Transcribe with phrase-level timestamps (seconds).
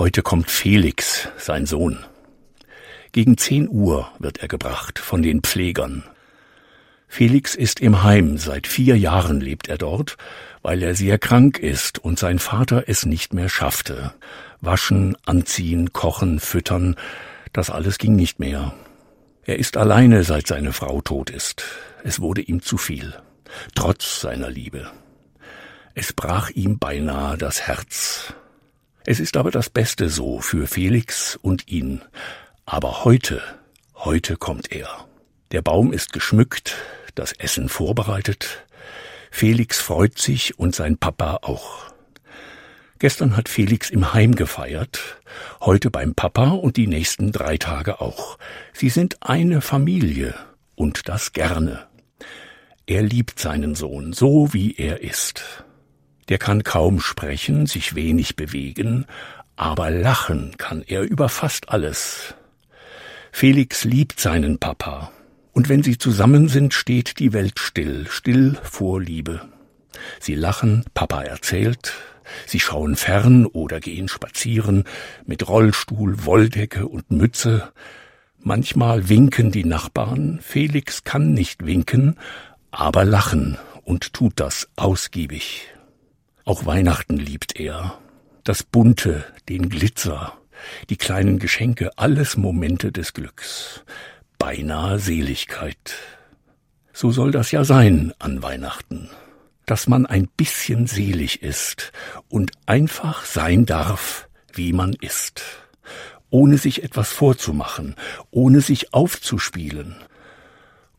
[0.00, 1.98] Heute kommt Felix, sein Sohn.
[3.12, 6.04] Gegen zehn Uhr wird er gebracht von den Pflegern.
[7.06, 10.16] Felix ist im Heim, seit vier Jahren lebt er dort,
[10.62, 14.14] weil er sehr krank ist und sein Vater es nicht mehr schaffte.
[14.62, 16.96] Waschen, anziehen, kochen, füttern,
[17.52, 18.72] das alles ging nicht mehr.
[19.44, 21.62] Er ist alleine, seit seine Frau tot ist.
[22.04, 23.16] Es wurde ihm zu viel,
[23.74, 24.90] trotz seiner Liebe.
[25.94, 28.32] Es brach ihm beinahe das Herz.
[29.06, 32.02] Es ist aber das Beste so für Felix und ihn.
[32.66, 33.42] Aber heute,
[33.94, 34.88] heute kommt er.
[35.52, 36.76] Der Baum ist geschmückt,
[37.14, 38.66] das Essen vorbereitet.
[39.30, 41.90] Felix freut sich und sein Papa auch.
[42.98, 45.20] Gestern hat Felix im Heim gefeiert,
[45.62, 48.36] heute beim Papa und die nächsten drei Tage auch.
[48.74, 50.34] Sie sind eine Familie
[50.74, 51.86] und das gerne.
[52.86, 55.64] Er liebt seinen Sohn so, wie er ist.
[56.30, 59.04] Der kann kaum sprechen, sich wenig bewegen,
[59.56, 62.34] aber lachen kann er über fast alles.
[63.32, 65.10] Felix liebt seinen Papa,
[65.52, 69.40] und wenn sie zusammen sind, steht die Welt still, still vor Liebe.
[70.20, 71.94] Sie lachen, Papa erzählt,
[72.46, 74.84] sie schauen fern oder gehen spazieren,
[75.26, 77.72] mit Rollstuhl, Wolldecke und Mütze.
[78.38, 82.16] Manchmal winken die Nachbarn, Felix kann nicht winken,
[82.70, 85.68] aber lachen und tut das ausgiebig.
[86.50, 87.96] Auch Weihnachten liebt er.
[88.42, 90.36] Das Bunte, den Glitzer,
[90.88, 93.84] die kleinen Geschenke, alles Momente des Glücks
[94.36, 95.94] beinahe Seligkeit.
[96.92, 99.08] So soll das ja sein an Weihnachten,
[99.64, 101.92] dass man ein bisschen selig ist
[102.28, 105.44] und einfach sein darf, wie man ist,
[106.30, 107.94] ohne sich etwas vorzumachen,
[108.32, 109.94] ohne sich aufzuspielen.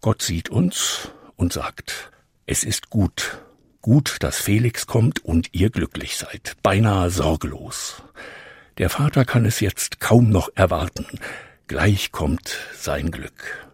[0.00, 2.12] Gott sieht uns und sagt,
[2.46, 3.40] es ist gut,
[3.82, 8.02] gut, dass Felix kommt und ihr glücklich seid, beinahe sorglos.
[8.78, 11.06] Der Vater kann es jetzt kaum noch erwarten,
[11.70, 13.69] Gleich kommt sein Glück.